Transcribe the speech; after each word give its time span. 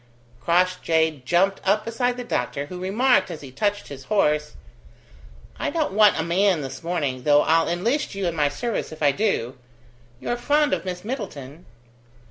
Crossjay 0.43 1.21
jumped 1.25 1.61
up 1.63 1.85
beside 1.85 2.17
the 2.17 2.23
doctor, 2.23 2.65
who 2.65 2.81
remarked, 2.81 3.29
as 3.29 3.41
he 3.41 3.51
touched 3.51 3.87
his 3.89 4.05
horse: 4.05 4.55
"I 5.59 5.69
don't 5.69 5.93
want 5.93 6.19
a 6.19 6.23
man 6.23 6.61
this 6.61 6.81
morning, 6.81 7.21
though 7.21 7.43
I'll 7.43 7.69
enlist 7.69 8.15
you 8.15 8.25
in 8.25 8.35
my 8.35 8.49
service 8.49 8.91
if 8.91 9.03
I 9.03 9.11
do. 9.11 9.59
You're 10.19 10.37
fond 10.37 10.73
of 10.73 10.85
Miss 10.85 11.05
Middleton?" 11.05 11.67